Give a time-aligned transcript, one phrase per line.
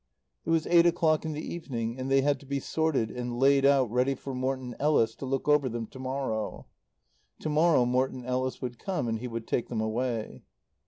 [0.45, 3.65] It was eight o'clock in the evening, and they had to be sorted and laid
[3.67, 6.65] out ready for Morton Ellis to look over them to morrow.
[7.41, 10.41] To morrow Morton Ellis would come, and he would take them away.